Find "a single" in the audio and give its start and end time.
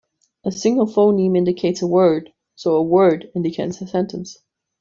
0.43-0.87